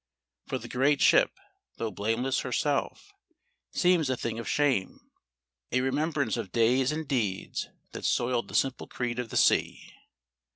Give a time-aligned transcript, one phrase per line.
[0.47, 1.37] For the great ship,
[1.77, 3.11] though blameless herself,
[3.69, 5.11] seems a thing of shame,
[5.71, 9.93] a remembrance of days and deeds that soiled the simple creed of the sea.